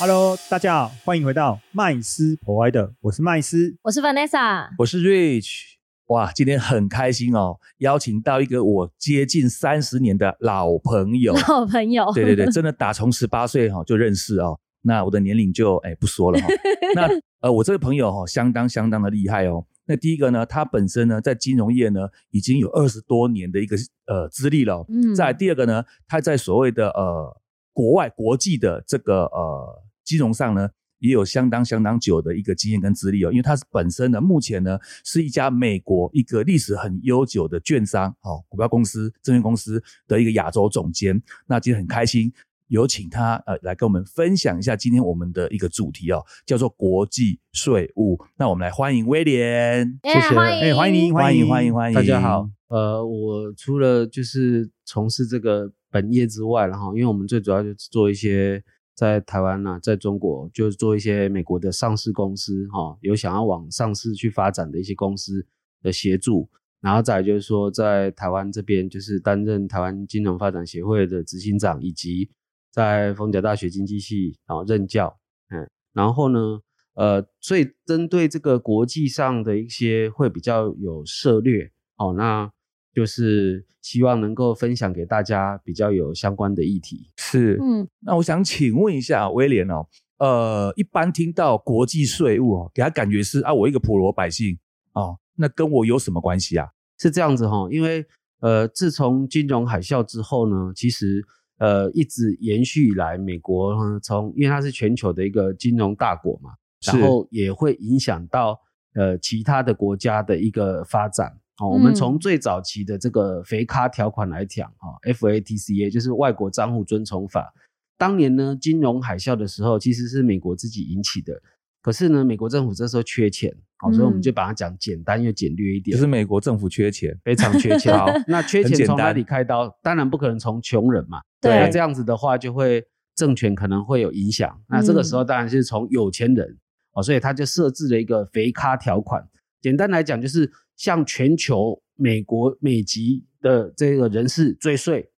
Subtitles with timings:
[0.00, 3.76] Hello，大家好，欢迎回到麦斯 Provider，我是麦斯。
[3.82, 5.74] 我是 Vanessa，我是 Rich，
[6.06, 11.34] 哇，今天很开心哦，邀请到一个我接近三十年的老朋友。
[11.34, 12.10] 老朋友。
[12.14, 14.58] 对对对，真的打从十八岁哈、就认识哦。
[14.80, 16.48] 那我的年龄就哎不说了哈、
[16.96, 17.06] 那
[17.40, 19.66] 呃，我这位朋友哈、相当相当的厉害哦。
[19.84, 27.38] 那第一个呢，他本身呢在金融业呢已经有二十多年的一个呃资历了哦、嗯再第二个呢，他在所谓的呃
[27.74, 30.68] 国外国际的这个呃金融上呢，
[30.98, 33.30] 也有相当相当久的一个经验跟资历哦。
[33.30, 41.22] 因为他是本身呢，目前呢是一家美国一个历史很悠久的券商哦，股票公司、证券公司的一个亚洲总监。
[41.46, 42.32] 那今天很开心。
[42.70, 48.16] 有请他呃来跟我们分享一下今天我们的一个主题哦，叫做国际税务。
[48.36, 52.48] 那我们来欢迎威廉，耶谢谢欢迎哎欢迎欢迎欢迎欢迎，大家好。
[52.68, 58.62] 呃，我除了就是从事这个本业之外，然后因为我们最主要就是做一些
[59.00, 65.46] 在台湾呐、在中国就是做一些美国的上市公司哈、有想要往上市去发展的一些公司
[65.80, 66.50] 的协助，
[66.82, 72.30] 然后再就是说在台湾这边就是担任台湾金融发展协会的执行长，以及
[72.70, 76.60] 在逢甲大学经济系然后任教，嗯，然后呢，
[76.92, 82.52] 呃，所以针对这个国际上的一些会比较有涉略，哦，那
[82.94, 87.10] 就是希望能够分享给大家比较有相关的议题。
[87.16, 89.86] 是，嗯，那我想请问一下威廉哦，
[90.18, 94.58] 呃，一般听到国际税务哦，给他感觉是啊，我一个普罗百姓
[94.92, 96.68] 哦，那跟我有什么关系啊？
[96.98, 98.04] 是这样子哈、因为
[98.40, 101.24] 呃，自从金融海啸之后呢，其实
[101.58, 106.50] 呃一直延续以来，美国呢从因为它是全球的一个金融大国嘛，
[106.84, 108.58] 然后也会影响到
[108.94, 111.39] 呃其他的国家的一个发展。
[111.60, 117.52] 哦，我们嗯从最早期的这个肥咖条款来讲，哈、FATCA 就是外国账户遵从法。
[117.98, 121.40] 当年呢，金融海啸的时候，其实是美国自己引起的。
[121.82, 125.94] 可是呢，美国政府这时候缺钱，好、所以我们嗯就把它讲简单又简略一点。
[125.94, 127.92] 就是美国政府缺钱，非常缺钱。
[127.96, 129.68] 好那缺钱从哪里开刀？
[129.82, 131.20] 当然不可能从穷人嘛。
[131.42, 132.82] 对那这样子的话，就会
[133.14, 134.58] 政权可能会有影响。
[134.68, 136.56] 那这个时候当然是从有钱人
[136.92, 139.26] 哦，所以他就设置了一个肥咖条款。
[139.60, 145.10] 简单来讲，就是向全球美国美籍的这个人士追税。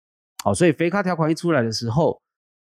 [0.42, 2.20] 好，所以肥卡条款一出来的时候，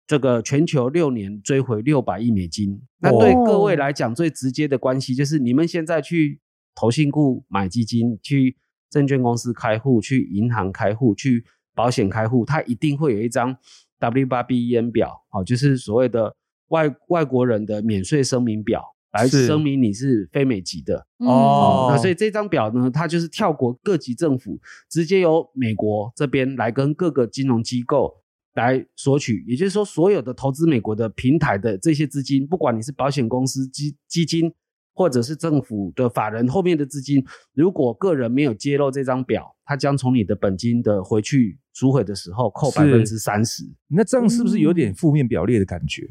[0.06, 2.82] 这个全球六年追回六百亿美金。
[2.98, 6.40] 那对各位来讲，最直接的关系就是你们现在去
[6.74, 8.56] 投信库买基金，去
[8.90, 11.44] 证券公司开户，去银行开户，去
[11.74, 13.56] 保险开户，它一定会有一张
[13.98, 16.36] W 八 B E N 表，哦，就是所谓的
[16.68, 21.06] 外外国人的免税声明表，来是声明你是非美籍的。
[21.18, 24.60] 嗯哦那所以这张表呢，它就是跳过各级政府，
[24.90, 28.12] 直接由美国这边来跟各个金融机构
[28.54, 29.44] 来索取。
[29.46, 34.52] 也就是说，所有的投资美国的平台的这些资金，不管你是保险公司、基基金，
[34.92, 43.64] 或者是政府的法人后面的资金，如果个人没有揭露这张表，它将从你的本金的回去赎回的时候扣百分之三十。
[43.88, 46.08] 那这样是不是有点负面表列的感觉？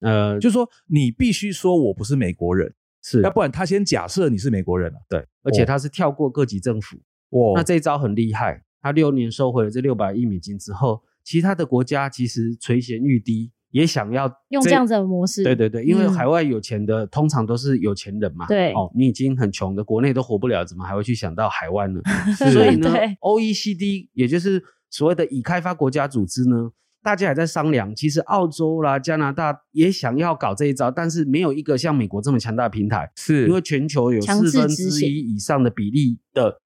[0.00, 6.96] 呃，就是说你必须说我不是美国人，是要不然他先假设你是美国人了、对，而且他是跳过各级政府。
[7.30, 18.46] 哇，那这一招很厉害，他六年收回了这六百亿美金之后，其他的国家其实垂涎欲滴，也想要用这样子的模式，对对对，因为嗯海外有钱的、通常都是有钱人嘛。
[18.46, 22.00] 对哦，你已经很穷的，国内都活不了，怎么还会去想到海外呢？
[22.52, 22.88] 所以呢
[23.20, 26.70] ，OECD 也就是所谓的已开发国家组织呢，
[27.04, 33.12] 大家也在商量，其实澳洲啦、加拿大也想要搞这一招，但是没有一个像美国这么强大的平台。
[33.14, 36.58] 是因为全球有四分之一以上的比例的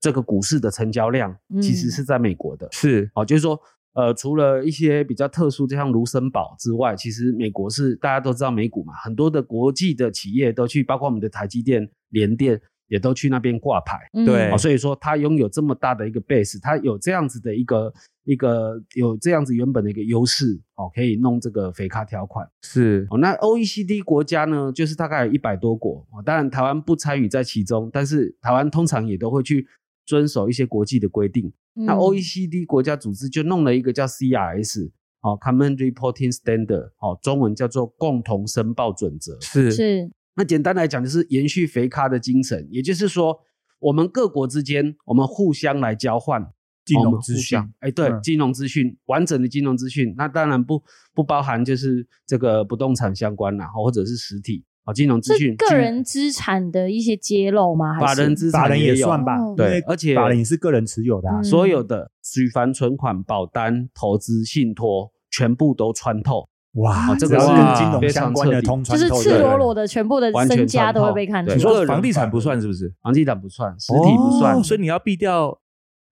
[0.00, 2.68] 这个股市的成交量，其实嗯是在美国的。
[2.72, 3.58] 是哦，就是说，
[3.94, 13.96] 呃，除了一些比较特殊，就像卢森堡之外，其实美国是大家都知道美股嘛，很多的国际的企业都去，包括我们的台积电、联电也都去那边挂牌。
[14.12, 17.92] 嗯对哦，所以说它拥有这么大的一个 base，它有这样子的一个
[18.24, 22.48] 一个有这样子原本的一个优势，哦，可以弄这个肥咖条款。
[22.62, 29.66] 是哦，那 OECD 国家呢，就是大概有一百多国，哦，当然台湾不参与在其中，但是台湾通常也都会去
[30.06, 31.52] 遵守一些国际的规定。
[31.74, 39.38] 那嗯 OECD 国家组织就弄了一个叫 CRS，哦，Common Reporting Standard，哦，中文叫做共同申报准则。
[39.40, 43.38] 是是那简单来讲，就是延续肥咖的精神，也就是说，
[43.80, 46.52] 我们各国之间，我们互相来交换
[46.84, 50.82] 金融资讯相，哎，对，嗯金融资讯，完整的金融资讯，那当然不
[51.14, 57.94] 不包含就是这个不动产相关啦，或者是实体啊，金融资是讯，个人资产的一些揭露吗？
[57.94, 61.40] 还是法人资法人产也算吧哦，对而且法人也是个人持有的啊。
[61.40, 66.48] 嗯所有的举凡存款、保单、投资、信托，全部都穿透。
[66.72, 71.58] 哇，哦这个是是跟金融相关的通穿透，就是赤裸裸的全部的完全身家都会被看出你。
[71.58, 72.92] 说房地产不算是不是？
[73.00, 75.58] 房地产不算，实体不算，哦所以你要避掉。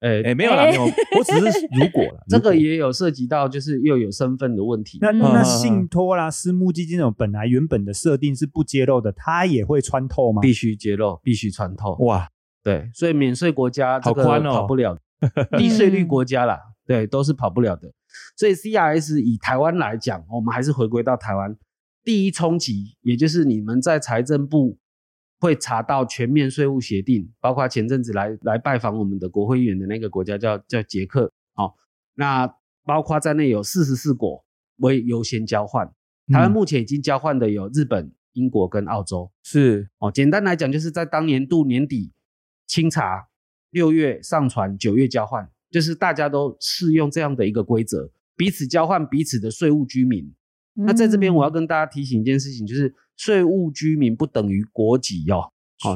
[0.03, 0.83] 哎哎，没有啦，哎没有，
[1.17, 4.99] 我只是如果了，这个也有涉及到，就是又有身份的问题。
[5.01, 10.43] 那嗯那信托啦、私募基金这种本来原本的设定是不揭露的，它也会穿透吗？
[10.43, 11.95] 必须揭露，必须穿透。
[12.01, 12.29] 哇，
[12.65, 14.99] 对，所以免税国家这个好宽哦跑不了，
[15.57, 17.89] 低税率国家啦，对，都是跑不了的。
[18.37, 21.57] 所以 CRS 以台湾来讲，我们还是回归到台湾
[22.03, 24.79] 第一冲击，也就是你们在财政部
[25.43, 31.75] 会查到全面税务协定，包括前阵子来来拜访我们的国会议员的那个国家叫叫捷克，哦，
[32.15, 32.47] 那
[32.85, 34.45] 包括在内有四十四国
[34.77, 35.85] 为优先交换，
[36.29, 39.33] 台湾嗯目前已经交换的有日本、英国跟澳洲。
[39.43, 42.13] 是哦，简单来讲，就是在当年度年底
[42.69, 43.27] 清查，
[43.71, 50.33] 六月上传，九月交换，就是大家都适用这样的一个规则，彼此交换彼此的税务居民。
[50.75, 55.51] 那在这边，我要嗯跟大家提醒一件事情，就是税务居民不等于国籍哦，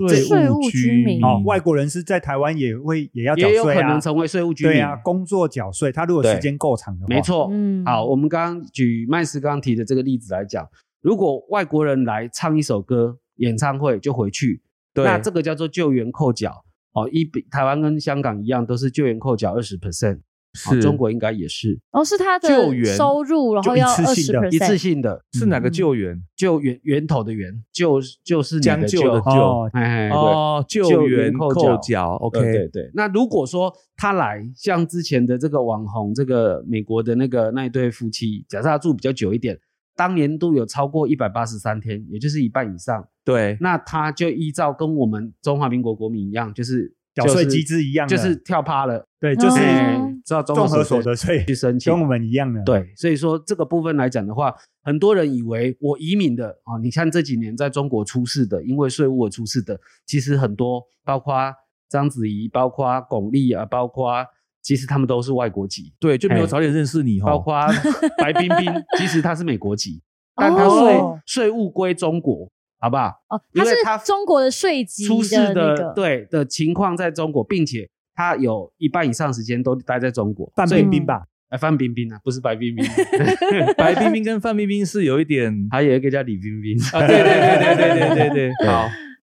[0.08, 4.74] 税务居民哦，外国人是在台湾也会也要缴也有税啊可能，成为税务居民。
[4.74, 7.48] 对啊，工作缴税，他如果对时间够长的话，没，错。
[7.52, 10.68] 嗯好，我们刚刚举麦斯刚刚提的这个例子来讲，
[11.02, 14.62] 如果外国人来唱一首歌，演唱会就回去，
[14.94, 20.20] 那这个叫做救援扣缴哦，一比台湾跟香港一样，都是救援扣缴二十 percent，
[20.56, 26.20] 是中国应该也是哦，是他的救援收入，然后要一要二十次性的一次性的是哪个嗯救援？
[26.36, 30.08] 救源源头的源，救就是将就的救，哎。
[30.08, 39.58] 哦，救救援援扣扣缴缴对对，OK，对，那如果说他来，像之前的这个网红，这个美国的那个那一对夫妻，假设他住比较久一点，
[39.94, 49.58] 当年度有超过一百八十三天，也就是一半以上，对，那他就依照跟我们中华民国国民一样，就是缴税机制一样的就是跳趴了，对，就是
[50.24, 61.34] 知道综综合所得得税去申请跟我们一样的，，对，所以说这个部分来讲的话，很多人以为我移民的啊、哦，你看这几年在中国出事的，因为税务而出事的，其实很多，包括
[61.88, 64.22] 章子怡，包括巩俐啊，包括
[64.60, 66.46] 其实他们都是外国籍，对，就没有哎。
[66.46, 67.54] 早点认识你哈，包括
[68.18, 70.02] 白冰冰，其实她是美国籍，
[70.36, 73.08] 但她税哦税务归中国，好不好？
[73.28, 82.84] 哦，他是因为他中国的税籍出事的那的个，对的情况在中国，并且他有一半以上时间都待在中国，范冰冰吧，哎，范冰冰啊，不是白冰冰，
[83.76, 88.82] 白冰冰跟范冰冰是有一点 还有一个叫李冰冰啊，对对对对对对对对， 好，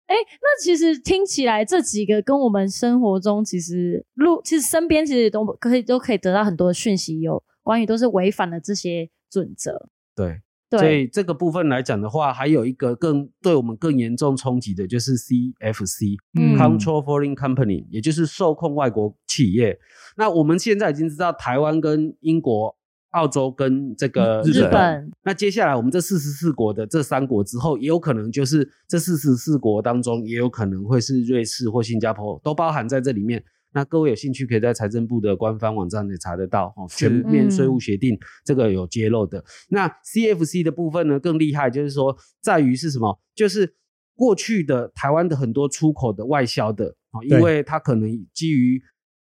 [0.06, 9.88] 哎，那其实听起来这几个跟我们生活中其实路，其实身边其实都可以都可以得到很多的讯息，有关于都是违反了这些准则。
[10.14, 10.42] 对。
[10.78, 19.78] 所，以这个部分来讲的话，还有一个更对我们更严重冲击的，就是 CFC、嗯 Control Foreign Company，也就是受控外国企业。
[20.16, 22.76] 那我们现在已经知道台湾跟英国、
[23.10, 33.42] 澳洲跟这个日日本那接下来我们这四十四国的这三国之后，也有可能就是这四十四国当中，也有可能会是瑞士或新加坡，都包含在这里面。
[33.74, 39.44] 那各位有兴趣可以在财政部的官方网站也查得到哦，全面税务协定这个有揭露的。
[39.68, 43.20] 那 CFC 的部分呢更厉害，就是说在于是什么？
[43.34, 43.74] 就是
[44.14, 48.80] 过去的台湾的很多出口的外销的哦，因对为它可能基于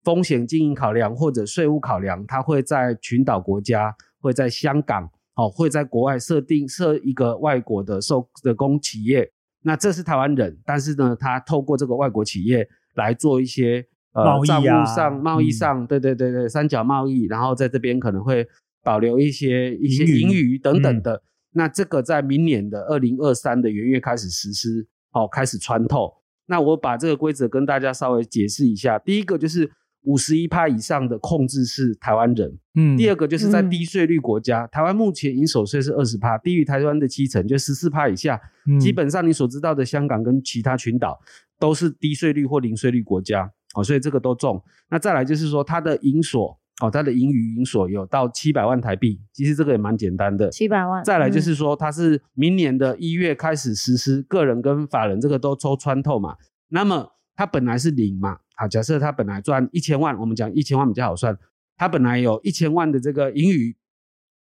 [0.04, 9.32] 风险经营考量或者税务考量，它会在群岛国家，会在香港，哦，会在国外设定设一个外国的受的公企业。
[9.62, 13.84] 那这是台湾人，但是呢，他透过这个外国企业来做一些
[14.16, 18.46] 呃贸易啊账务上、贸易嗯上，对对对对，三角贸易，然后在这边可能会
[18.82, 21.22] 保留一些一些盈余等等嗯的。
[21.52, 26.12] 那这个在明年的二零二三的元月开始实施，哦，开始穿透。
[26.46, 28.98] 那我把这个规则跟大家稍微解释一下。
[28.98, 29.70] 第一个就是
[30.02, 38.40] 五十一趴以上的控制是台湾人，嗯第二个就是在嗯低税率国家，台湾目前营所税是二十趴，低于台湾的七成，就十四趴以下。
[38.66, 41.18] 嗯基本上你所知道的香港跟其他群岛
[41.58, 44.60] 都是低税率或零税率国家哦，所以这个都中。
[44.90, 50.50] 那再来就是说它的营所哦，它的盈余营所有到七百万台币，其实这个也蛮简单的。
[50.50, 51.04] 七百万。
[51.04, 56.36] 再来就嗯是说，它是明年的一月开始实施，个人跟法人这个都抽穿透嘛。
[56.70, 61.38] 那么它本来是零嘛，好，假设它本来赚一千万，我们讲一千万比较好算，
[61.76, 63.76] 它本来有一千万的这个盈余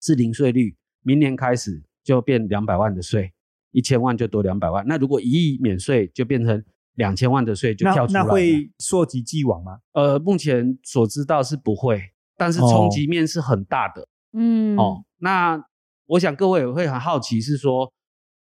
[0.01, 3.33] 是零税率，明年开始就变两百万的税。
[3.71, 4.85] 一千万就多两百万。
[4.87, 6.63] 那如果一亿免税，就变成
[6.95, 8.25] 两千万的税就跳出来那。
[8.25, 9.79] 那会溯及既往吗？
[9.93, 12.01] 呃，目前所知道是不会，
[12.37, 14.07] 但是冲击面是很大的。
[14.33, 15.63] 嗯，哦，那
[16.07, 17.91] 我想各位也会很好奇，是说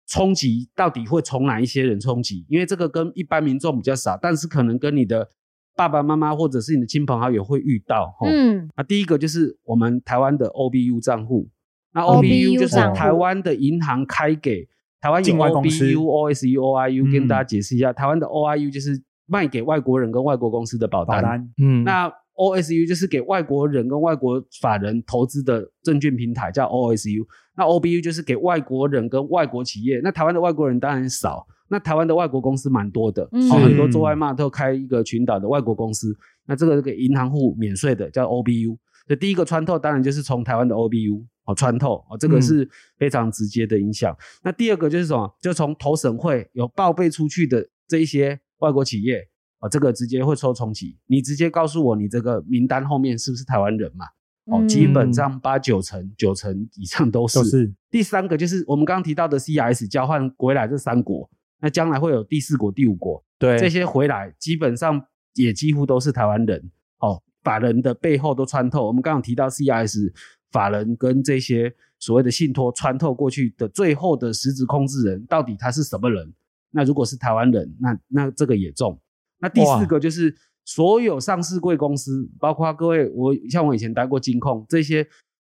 [0.06, 2.46] 冲击到底会从哪一些人冲击？
[2.48, 5.28] 因为这个跟一般民众比较少，但是可能跟你的
[5.76, 8.14] 爸爸妈妈或者是你的亲朋好友会遇到。
[8.20, 11.50] 哦、嗯，那第一个就是我们台湾的 OBU 账户，
[11.92, 14.68] 那 OBU OBU 就是台湾的银行开给
[15.04, 21.20] 台湾有境外公司 OBU、OSU、OIU，跟嗯大家解释一下，台湾的 OIU 就是卖给外国人跟外国公司的保单。
[21.20, 27.22] 保单嗯，那 OSU 就是给外国人跟外国法人投资的证券平台，叫 OSU。
[27.54, 30.00] 那 OBU 就是给外国人跟外国企业。
[30.02, 36.16] 那台湾的外国人当然少，那台湾的外国公司蛮多的，嗯哦，很多做外贸都开一个群岛的外国公司。
[36.46, 38.78] 那这个给银行户免税的叫 OBU。
[39.06, 44.16] 所以第一个穿透当然就是从台湾的 OBU 哦穿透哦，这个嗯是非常直接的影响。
[44.42, 45.36] 那第二个就是什么？
[45.40, 49.28] 就从投审会有报备出去的这一些外国企业。
[49.60, 54.04] 哦，这个直接会抽重启，你直接告诉我你这个名单后面是不是台湾人嘛？
[54.52, 57.72] 哦，嗯基本上八九成、九成以上都是。
[57.90, 61.30] 第三个就是我们刚刚提到的 CIS 交换回来这三国，
[61.62, 65.02] 那将来会有第四国、第五国，对这些回来基本上
[65.34, 66.70] 也几乎都是台湾人。
[66.98, 68.86] 哦，把人的背后都穿透。
[68.86, 70.12] 我们刚刚提到 CRS
[70.54, 76.32] 法人跟这些所谓的信托穿透过去的最后的实质控制人，到底他是什么人？
[76.70, 78.96] 那如果是台湾人，那那这个也中。
[79.40, 80.32] 那第四哇个就是
[80.64, 85.04] 所有上市贵公司，包括各位，我像我以前待过金控，这些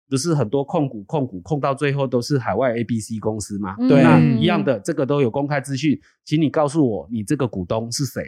[0.07, 3.75] 不是很多控股、控股控到最后都是海外 A、B、C 公司吗？
[3.89, 4.03] 对
[4.39, 8.21] 一样的，这个都有公开资讯，请你告诉我你这个股东是谁？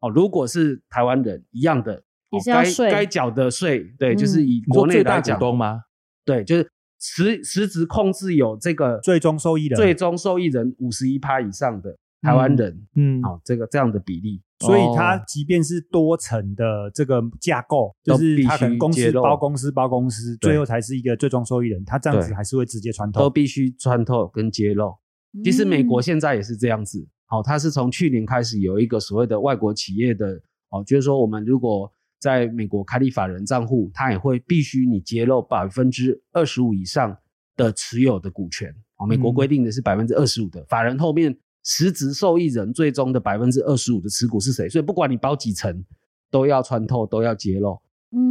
[0.00, 2.02] 哦，如果是台湾人，一样的，
[2.46, 5.82] 该该缴的税，对，嗯就是以国内最大股东吗？
[6.24, 23.22] 对，就是实实质控制有这个最终受益人最终受益人五十一趴以上的台湾人，嗯，哦，这个这样的比例，所以它哦即便是多层的这个架构，都就是它可能公司包公司包公司，最后才是一个最终受益人，它这样子对还是会直接穿透。
[23.22, 24.94] 都必须穿透跟揭露。
[25.42, 37.18] 其实美国嗯现在也是这样子，好、它是从去年开始有一个所谓的外国企业的，哦，就是说我们如果在美国开立法人账户，它也会必须你揭露百分之二十五以上
[37.56, 38.72] 的持有的股权。
[38.98, 44.68] 哦，美国嗯规定的是百分之二十五的，法人后面实质受益人最终的百分之二十五的持股是谁？
[44.68, 45.84] 所以不管你包几层，
[46.30, 47.72] 都要穿透，都要揭露。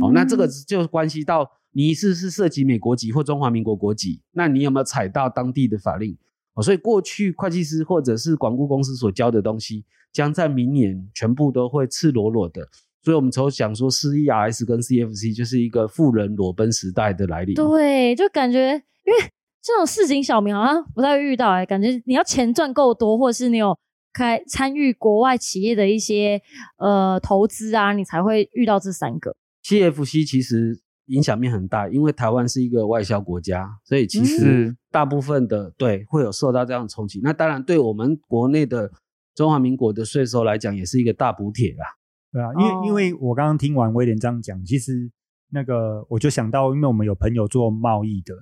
[0.02, 6.18] 哦，那这个嗯就关系到你是不是涉及美国籍或中华民国国籍，那你有没有踩到当地的法令？
[6.54, 9.84] 哦，所以过去会计师或者是管顾公司所教的东西，
[10.14, 12.70] 将在明年全部都会赤裸裸的。
[13.04, 17.56] 所以我们从想说 CERS 跟 CFC 就是一个富人裸奔时代的来临。
[17.56, 18.74] 对，就感觉
[19.06, 19.20] 因为
[19.62, 23.78] 这种市井小民好像不太会遇到哎、感觉你要钱赚够多，或者是你有
[24.14, 26.42] 开参与国外企业的一些
[26.78, 29.36] 呃投资啊，你才会遇到这三个。
[29.64, 37.20] CFC 其实影响面很大，因为台湾是一个外销国家，所以其实大部分的对会有受到这样的冲击。
[37.24, 38.92] 那当然，对我们国内的
[39.36, 41.86] 中华民国的税收来讲，也是一个大补贴啦。
[42.32, 45.12] 对啊，因为、哦因为我刚刚听完威廉这样讲，其实
[45.52, 48.34] 那个我就想到，因为我们有朋友做贸易的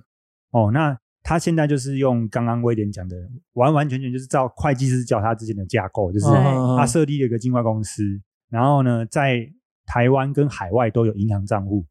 [0.52, 3.16] 哦，那他现在就是用刚刚威廉讲的，
[3.54, 6.26] 完完全全就是照会计师教他之前的架构，就是
[6.76, 8.02] 他设立了一个境外公司，
[8.48, 9.50] 然后呢，在
[9.86, 11.84] 台湾跟海外都有银行账户。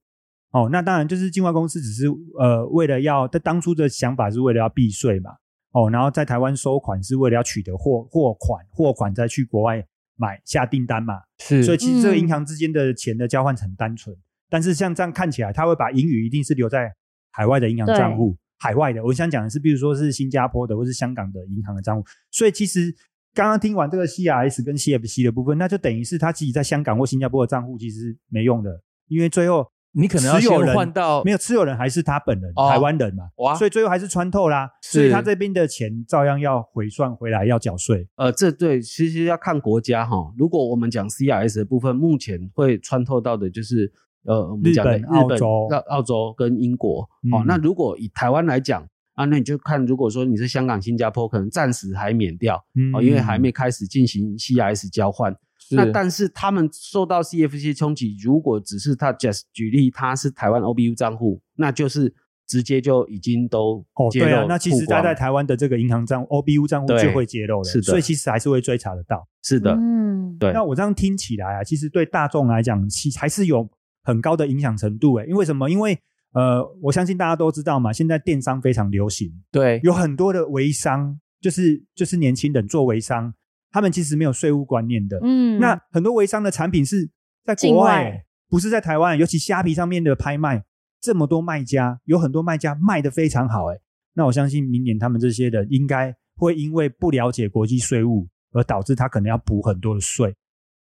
[0.52, 2.08] 哦，那当然就是境外公司只是
[2.40, 5.30] 呃为了要，他当初的想法是为了要避税嘛，
[5.74, 9.86] 哦，然后在台湾收款是为了要取得货货款，货款再去国外
[10.20, 12.20] 买下订单嘛，是，所以其实这个嗯。
[12.20, 14.14] 银行之间的钱的交换很单纯，
[14.50, 16.94] 但是像这样看起来，他会把盈余一定是留在
[17.32, 19.02] 海外的银行账户，海外的。
[19.02, 22.06] 我想讲的是，比如说是新加坡的或是香港的银行的账户。
[22.32, 22.94] 所以其实
[23.34, 38.08] 刚刚听完这个 CRS 跟 CFC 的部分，那就等于是他自己在香港或新加坡的账户其实没用的，因为最后你可能要先换到没有持有人还是他本人，哦台湾人嘛，哇所以最后还是穿透啦，所以他这边的钱照样要回算回来要缴税。
[38.16, 40.32] 呃，这对其实要看国家哈。
[40.38, 43.92] 如果我们讲 CRS 的部分，目前会穿透到的就是
[44.26, 47.02] 呃，我们讲的日本澳洲澳澳洲跟英国。
[47.02, 55.36] 哦嗯，那如果以台湾来讲啊，那你就看，如果说你是香港、新加坡，可能暂时还免掉嗯哦，因为还没开始进行 CRS 交换。
[55.70, 55.76] 是。
[55.76, 62.14] 那但是他们受到 CFC 冲击，如果只是他 just 举例，他是台湾 OBU 账户，那就是
[62.48, 67.84] 直接就已经都哦，揭露对啊，那其实他在台湾的这个银行账 OBU 账户就会揭露了，是的。
[67.84, 69.28] 所以其实还是会追查得到。
[69.44, 70.52] 是的，嗯，对。
[70.52, 73.70] 那我这样听起来啊，其实对大众来讲，其还是有
[74.04, 75.26] 很高的影响程度诶。
[75.28, 75.70] 因为什么？
[75.70, 75.98] 因为
[76.34, 79.80] 呃，我相信大家都知道嘛，现在电商非常流行，对。
[79.84, 83.34] 有很多的微商就是就是年轻人做微商，
[83.72, 85.20] 他们其实没有税务观念的。
[85.24, 87.10] 嗯，那很多微商的产品是
[87.44, 90.64] 在境国外外，不是在台湾，尤其虾皮上面的拍卖，
[91.00, 93.78] 这么多卖家，有很多卖家卖的非常好，哎，
[94.14, 100.36] 那我相信明年他们这些人应该会因为不了解国际税务，而导致他可能要补很多的税。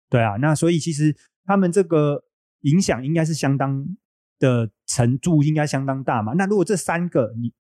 [0.08, 1.14] 对啊，那所以其实
[1.44, 2.22] 他们这个
[2.62, 3.84] 影响应该是相当
[4.38, 6.34] 的程度，应该相当大嘛。
[6.34, 7.52] 那如果这三个你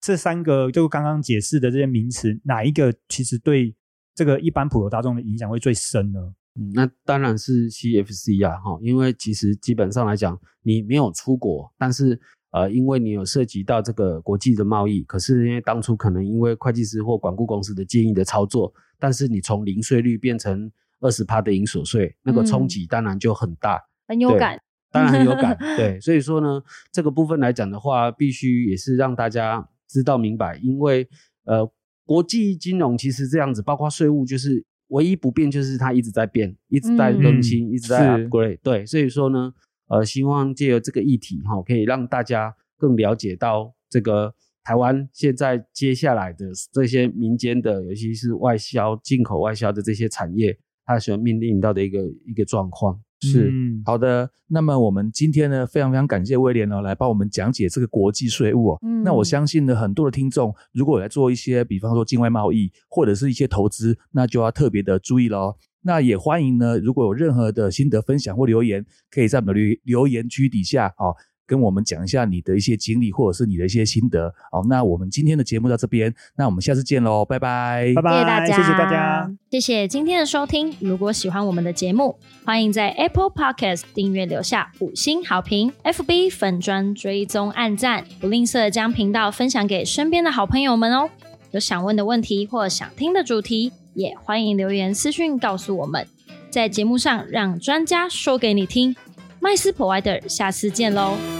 [0.00, 3.74] 这三个就刚刚解释的这些名词，哪一个其实对
[4.20, 6.20] 这个一般普罗大众的影响会最深呢？
[6.60, 23.78] 嗯，那当然是 CFC 啊，哈，因为其实基本上来讲，你没有出国，但是呃，因为你有涉及到这个国际的贸易，可是因为当初可能因为会计师或管顾公司的建议的操作，但是你从零税率变成二十趴的营所税，那个冲击当然就很大。
[24.06, 24.60] 对很有感。
[24.92, 26.60] 当然很有感，对， 所以说呢，
[26.92, 31.08] 这个部分来讲的话，必须也是让大家知道明白，因为
[31.44, 31.64] 呃，
[32.10, 39.54] 国际金融其实这样子，包括税务，就是唯一不变就是它一直在变，一直在更新，一直在 upgrade，对，所以说呢，
[39.86, 53.00] 呃，希望借由这个议题哈、可以让大家更了解到这个台湾现在接下来的这些民间的，尤其是外销、进口外销的这些产业，它所面临到的一个一个状况。
[53.20, 54.30] 是、嗯好的。
[54.48, 58.78] 那么我们今天呢，非常非常感谢威廉哦，来帮我们讲解这个国际税务哦。
[58.82, 65.56] 嗯那我相信呢，很多的听众如果有来做一些，比方说境外贸易或者是一些投资，那就要特别的注意喽。
[65.82, 71.16] 那也欢迎呢，如果有任何的心得分享或留言，可以在我们的留留言区底下哦，
[71.50, 74.32] 跟我们讲一下你的一些经历或者是你的一些心得。
[74.52, 80.72] 好，那我们今天的节目到这边，那我们下次见喽，拜拜，拜拜，谢谢大家，谢谢大家。，谢谢今天的收听。
[80.78, 91.10] 如果喜欢我们的节目，欢迎在 Apple Podcast 订阅留下五星好评，FB 粉砖追踪按赞，不吝啬将频道分享给身边的好朋友们哦。
[91.50, 96.06] 有想问的问题或想听的主题，也欢迎留言私讯告诉我们，
[96.48, 98.94] 在节目上让专家说给你听。
[99.42, 101.39] 麦斯 Provider，下次见喽。